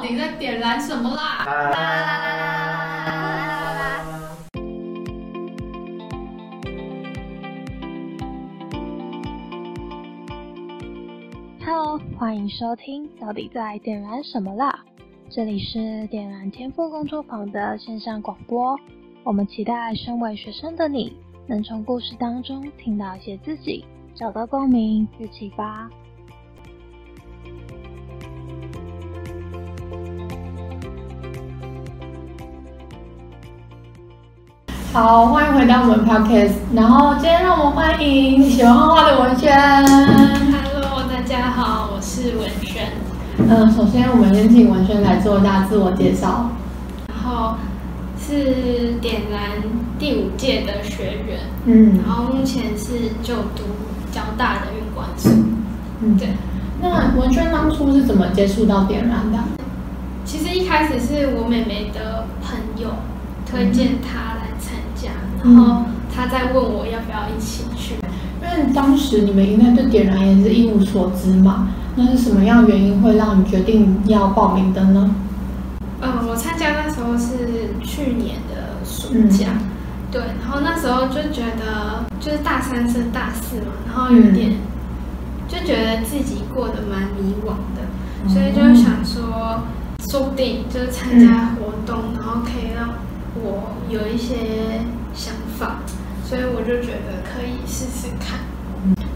[0.00, 1.44] 到底在点燃什么啦？
[1.44, 2.24] 啦啦啦
[3.04, 4.02] 啦啦
[11.62, 14.86] ！Hello，欢迎收听《到底在点燃什么啦》？
[15.28, 18.74] 这里是点燃天赋工作坊的线上广播。
[19.22, 21.14] 我们期待身为学生的你，
[21.46, 25.90] 能从故事当中听到一些自己，找到共鸣与启发。
[34.92, 36.50] 好，欢迎回到我们 podcast。
[36.74, 39.56] 然后今天让我们欢迎喜欢画画的文轩。
[39.86, 42.88] Hello，大家好，我是文轩，
[43.38, 46.50] 嗯，首先我们先请文轩来做一下自我介绍。
[47.06, 47.54] 然后
[48.18, 49.62] 是点燃
[49.96, 53.62] 第五届的学员，嗯然后目前是就读
[54.10, 55.30] 交大的运管所。
[56.00, 56.30] 嗯，对，
[56.82, 59.38] 那文轩当初是怎么接触到点燃的？
[60.24, 62.88] 其实一开始是我妹妹的朋友
[63.46, 64.34] 推荐她
[65.42, 67.94] 然后他在问我要不要一起去。
[68.42, 75.14] 因为当时你们应该对点燃也是一无所知嘛，那是什么样原因会让你决定要报名的呢？
[76.00, 79.48] 嗯，我参加那时候是去年的暑假，
[80.10, 84.54] 对，然后那时候就觉得就是大三升大四嘛，然后有点、
[85.46, 89.60] 就觉得自己过得蛮迷惘的，所以就想说，
[90.08, 92.88] 说不定就是参加活动，然后可以让
[93.34, 94.80] 我有一些
[96.30, 98.38] 所以我就觉得可以试试看。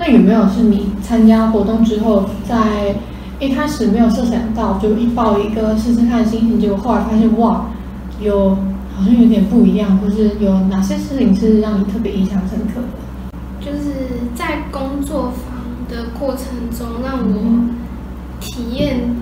[0.00, 2.96] 那有没有是你参加活动之后，在
[3.38, 7.66] 一开始没有设想到，就一抱一个试试看的心情，结果后来发现哇，
[8.20, 8.56] 有
[8.96, 13.38] 好像有点不一样，或是有哪些事情是让你特别印象深刻的？
[13.64, 15.54] 就是在工作坊
[15.88, 17.68] 的过程中，让我
[18.40, 19.14] 体验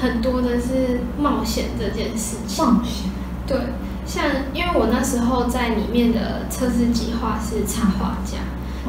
[0.00, 2.64] 很多的是冒险这件事情。
[2.64, 3.10] 冒险，
[3.44, 3.58] 对，
[4.06, 8.38] 像因为我那时候在里面的测试计划是插画家，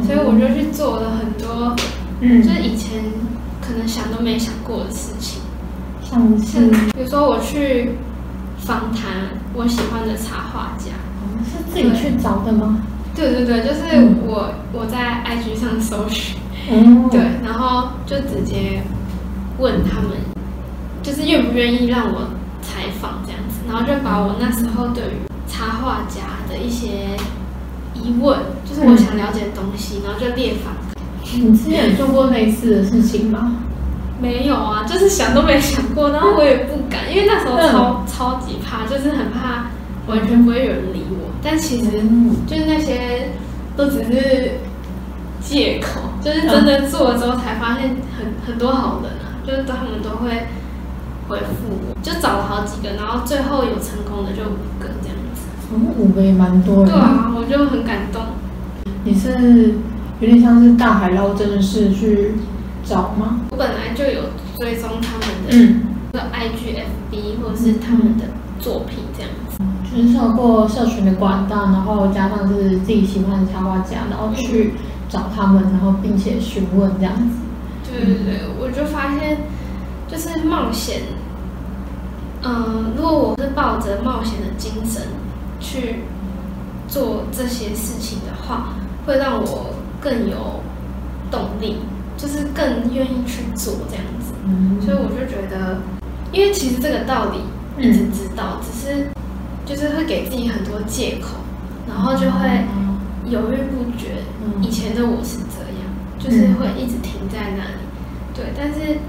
[0.06, 1.76] 所以我就去做了很多，
[2.22, 3.04] 嗯就是以前
[3.62, 5.42] 可能想都没想过的事情。
[6.02, 6.26] 像
[6.94, 7.92] 比如说我去
[8.58, 10.92] 访谈我喜欢的插画家，
[11.44, 12.80] 是自己去找的吗？
[13.16, 16.38] 对对对，就是嗯我我在 IG 上搜寻。
[16.70, 18.82] 嗯， 对，然后就直接
[19.58, 20.12] 问他们，
[21.02, 22.30] 就是愿不愿意让我
[22.62, 27.16] 采访这样子，然后就把我那时候对于插画家的一些
[27.94, 30.74] 疑问，就是我想了解的东西，然后就列访。
[31.40, 33.54] 你之前有做过类似的事情吗？
[34.20, 39.66] 没有啊，就是想都没想过，然后我也不敢，因为那时候嗯超、超级怕，就是很怕
[40.08, 41.30] 完全不会有人理我。
[41.44, 43.32] 但其实嗯就是那些
[43.76, 44.54] 都只是
[45.40, 50.48] 借口，就是真的做了之后才发现很很多好人啊，就是他们都会
[51.28, 55.48] 回复我，就找了好几个，然后最后有成功的就五个这样子。
[55.74, 56.92] 嗯，五个也蛮多的。
[56.92, 58.22] 对啊，我就很感动。
[59.04, 59.76] 你是
[60.20, 62.34] 有点像是大海捞针的事去
[62.84, 63.42] 找吗？
[63.52, 65.82] 我本来就有追踪他们的嗯，
[66.14, 68.26] 的 IGFB 或者是他们的
[68.60, 69.58] 作品这样子。
[69.90, 74.74] 就是透过社群的管道，然后加上是自己喜欢的插画家，然后去
[75.10, 77.38] 找他们，然后并且询问这样子。
[77.90, 79.38] 对对对，我就发现
[80.08, 81.02] 就是冒险，
[82.44, 85.04] 嗯、如果我是抱着冒险的精神
[85.60, 86.04] 去
[86.88, 88.76] 做这些事情的话，
[89.06, 90.62] 会让我更有
[91.30, 91.78] 动力，
[92.16, 94.34] 就是更愿意去做这样子。
[94.46, 95.78] 嗯所以我就觉得，
[96.32, 97.40] 因为其实这个道理
[97.78, 99.08] 一直知道，只是
[99.66, 101.36] 就是会给自己很多借口，
[101.86, 102.66] 然后就会
[103.26, 104.24] 犹豫不决。
[104.42, 105.84] 嗯以前的我是这样，
[106.18, 107.84] 就是会一直停在那里。
[108.34, 109.00] 对，但是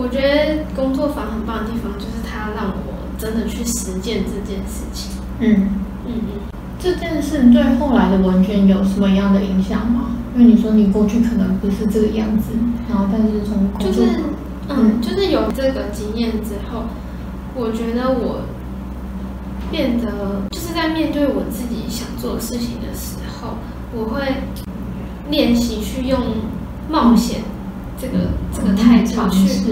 [0.00, 5.10] 我觉得工作坊很棒的地方，就是它让我真的去实践这件事情。
[5.40, 5.70] 嗯，
[6.06, 6.38] 嗯嗯。
[6.78, 10.12] 这件事对后来的文娟有什么样的影响吗？
[10.36, 12.52] 因为你说你过去可能不是这个样子，
[12.88, 14.20] 然后但是从工就是
[14.68, 16.84] 嗯，就是有这个经验之后，
[17.56, 18.42] 我觉得我
[19.72, 23.56] 变得就是在面对我自己想做的事情的时候，
[23.92, 24.44] 我会
[25.28, 26.20] 练习去用
[26.88, 27.40] 冒险
[28.00, 29.62] 这个这个态度尝去。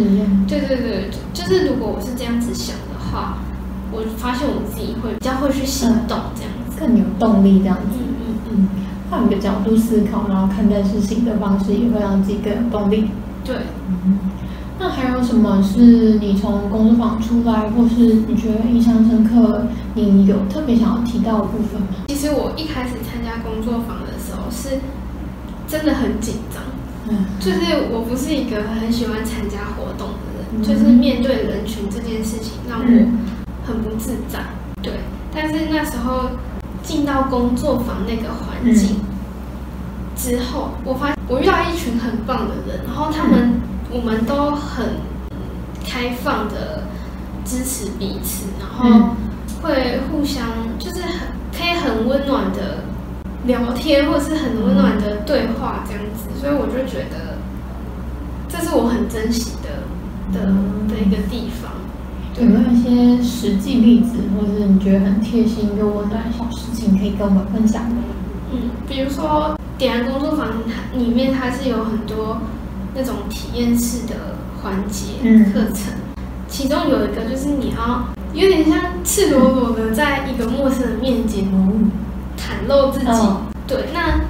[0.48, 3.38] 对对对，就就是如果我是这样子想的话，
[3.92, 6.78] 我发现我自己会比较会去行动这样子。
[6.78, 7.96] 更有动力这样子。
[7.98, 8.68] 嗯嗯嗯，嗯，
[9.10, 13.08] 换个角度思考，然后看待事情的方式，也会让自己更有动力。
[13.44, 13.56] 对。
[13.88, 14.18] 嗯，
[14.78, 21.86] 那还有什么是你从工作坊出来，或是你觉得印象深刻，你有特别想要提到的部分吗？
[22.08, 24.78] 其实我一开始参加工作坊的时候是
[25.66, 26.62] 真的很紧张，
[27.08, 27.24] 嗯。
[27.40, 30.62] 就是我不是一个很喜欢参加活动的人，嗯。
[30.62, 32.86] 就是面对人群这件事情让，我
[33.66, 34.40] 很不自在。
[34.82, 34.92] 对，
[35.34, 36.30] 但是那时候
[36.82, 39.00] 进到工作坊那个环境
[40.14, 43.60] 之后，我发现我遇到一群很棒的人，然后他们
[43.90, 44.94] 我们都很
[45.84, 46.84] 开放的
[47.44, 49.16] 支持彼此，然后
[49.62, 50.46] 会互相
[50.78, 52.84] 就是很可以很温暖的
[53.46, 57.38] 聊天，或者是很温暖的对话这样子，所以我就觉得
[58.48, 60.46] 这是我很珍惜的的
[60.88, 61.72] 的一个地方。
[62.38, 67.96] 有没有一些实际例子，或者是你觉得很贴心又温暖的小事情，可以跟我们分享的？
[68.52, 72.38] 嗯，比如说点燃工作坊它里面它是有很多
[72.94, 75.14] 那种体验式的环节
[75.50, 75.94] 课程，
[76.46, 78.04] 其中有一个就是你要
[78.34, 81.46] 有点像赤裸裸的在一个陌生人面前
[82.64, 83.06] 袒露自己。
[83.66, 84.20] 对，那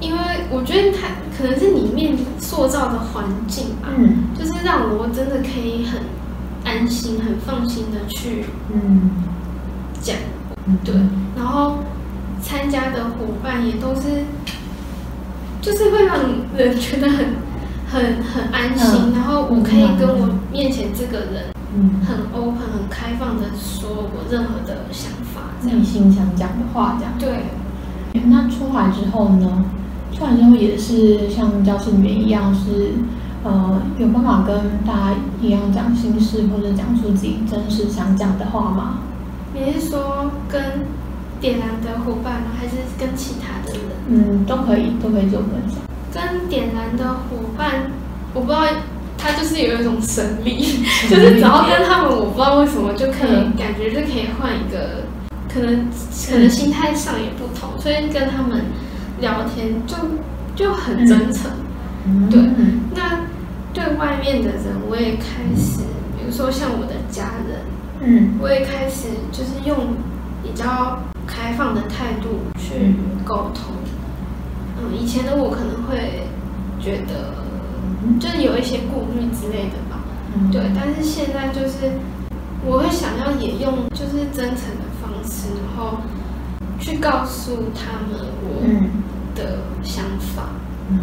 [0.00, 0.18] 因为
[0.50, 6.00] 我觉得他可能是里面塑造的环境吧，嗯，就是让我真的可以很。
[6.62, 9.10] 安心、很放心的去嗯
[9.98, 10.14] 讲，
[10.84, 10.94] 对，
[11.34, 11.78] 然后
[12.42, 14.24] 参加的伙伴也都是，
[15.62, 16.18] 就是会让
[16.54, 17.34] 人觉得很、
[17.90, 19.10] 很、很安心。
[19.14, 21.44] 然后我可以跟我面前这个人，
[22.06, 25.10] 很 open、很开放的说我任何的想
[25.60, 27.12] 法，内心想讲的话，这样。
[27.18, 27.44] 对。
[28.28, 29.64] 那出来之后呢？
[30.12, 32.92] 出来之后也是像教室里面一样是。
[33.42, 34.54] 呃，有办法跟
[34.86, 38.98] 大家一样讲心事，或者讲出自己真实想讲的话吗？
[39.54, 40.62] 你是说跟
[41.40, 42.48] 点燃的伙伴吗？
[42.58, 43.82] 还是跟其他的人？
[44.08, 45.78] 嗯，都可以，都可以做分享。
[46.12, 47.90] 跟点燃的伙伴，
[48.34, 48.60] 我不知道，
[49.16, 50.60] 他就是有一种神力，
[51.08, 55.04] 就是只要跟他们，我不知道为什么就可以感觉就可以换一个，
[55.52, 55.88] 可能
[56.30, 58.64] 可能心态上也不同，所以跟他们
[59.20, 59.96] 聊天就
[60.54, 61.50] 就很真诚。
[62.30, 62.40] 对，
[62.94, 63.20] 那
[63.72, 65.80] 对外面的人，我也开始，
[66.16, 67.60] 比如说像我的家人，
[68.00, 69.94] 嗯，我也开始就是用
[70.42, 72.94] 比较开放的态度去
[73.24, 73.74] 沟通。
[74.78, 76.24] 嗯，以前的我可能会
[76.80, 77.34] 觉得，
[78.18, 80.00] 就是有一些顾虑之类的吧。
[80.50, 81.98] 对，但是现在就是
[82.64, 84.88] 我会想要也用就是真诚的
[85.30, 85.98] 方式，然后
[86.80, 88.62] 去告诉他们我
[89.34, 90.42] 的想法。
[90.90, 90.98] 嗯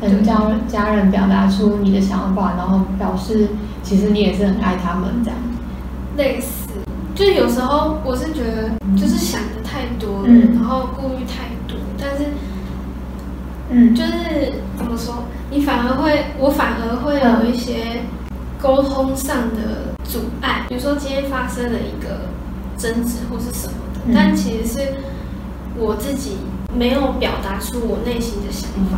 [0.00, 0.36] 跟家
[0.66, 3.50] 家人表达出你的想法，然后表示
[3.84, 5.38] 其实你也是很爱他们这样。
[6.16, 6.70] 类似，
[7.14, 12.32] 就有时候我是觉得就是想的太多了，然后顾虑太多，但是，
[13.70, 15.22] 嗯，就是怎么说，
[15.52, 18.02] 你反而会，我反而会有一些
[18.60, 20.66] 沟通上的阻碍。
[20.68, 22.26] 比如说今天发生了一个
[22.76, 24.94] 争执或是什么的，但其实是
[25.78, 26.36] 我自己。
[26.74, 28.96] 没有表达出我内心的想法，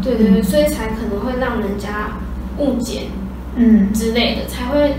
[0.00, 2.20] 对对对，所以才可能会让人家
[2.56, 3.08] 误解，
[3.56, 4.94] 嗯之类的，才会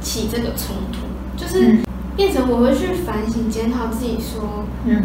[0.00, 1.00] 起这个冲突，
[1.36, 1.80] 就是
[2.14, 5.02] 变成我会去反省检讨自己，说，嗯。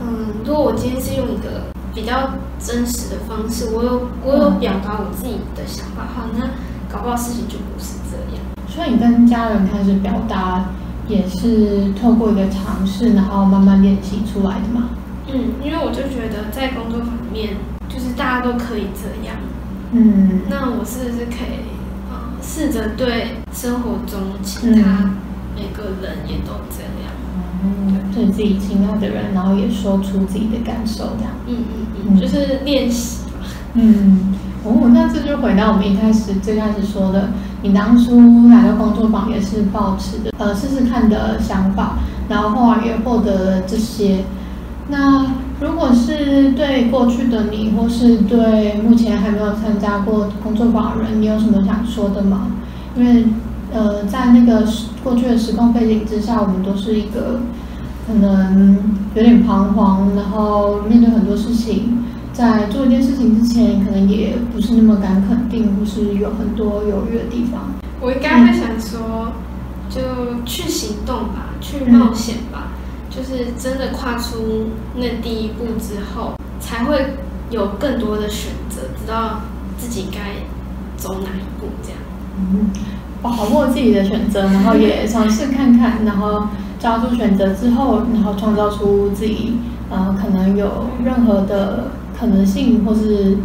[0.00, 6.50] 嗯，如果我今天是用一个比较真实的方式，我有我有表达我自己的想法，好，那
[6.88, 8.44] 搞不好事情就不是这样。
[8.68, 10.66] 所以你跟家人开始表达，
[11.10, 14.90] 也是透过一个尝试，然后慢慢练习出来的嘛？
[15.26, 17.56] 嗯，因为我就觉得在工作方面，
[17.88, 19.36] 就是大家都可以这样。
[19.92, 21.66] 嗯，那我是不是可以
[22.10, 25.10] 呃试着对生活中其他
[25.56, 27.10] 每个人也都这样？
[27.62, 31.32] 嗯，对自己亲爱的人，然后也说出自己的感受，这样。
[31.46, 33.46] 嗯嗯嗯，就是练习吧。
[33.74, 37.28] 嗯，哦，那这就回到我们一开始最开始说的，
[37.62, 41.98] 你当初来到工作坊也是抱持的呃试试看的想法，
[42.28, 44.24] 然后后来也获得了这些。
[44.88, 45.26] 那
[45.60, 52.48] 如果是对过去的你，或是对目前还没有参加过工作坊的人，你有什么想说的吗？
[52.96, 53.24] 因为，
[53.72, 54.66] 呃，在那个
[55.04, 57.40] 过去的时空背景之下，我们都是一个
[58.08, 58.78] 可能
[59.14, 62.02] 有点彷徨，然后面对很多事情，
[62.40, 67.74] 在做一件事情之前，可能也不是那么敢肯定，或是有很多犹豫的地方。
[68.00, 69.32] 我应该会想说，
[69.90, 70.00] 就
[70.46, 72.68] 去行动吧，去冒险吧。
[73.10, 77.18] 就是真的跨出那第一步之后，才会
[77.50, 79.42] 有更多的选择，知道
[79.76, 80.18] 自己该
[80.96, 81.98] 走哪一步，这样。
[82.38, 82.70] 嗯，
[83.20, 86.46] 把握自己的选择，然后也 尝试看看，然后
[86.78, 89.58] 抓住选择之后，然后创造出自己
[89.90, 91.88] 呃可能有任何的
[92.20, 93.38] 可能性，或是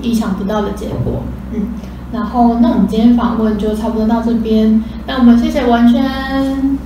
[0.00, 1.22] 意想不到的结果。
[1.52, 1.66] 嗯，
[2.12, 6.78] 然后那我们今天访问就差不多到这边，那我们谢谢完全。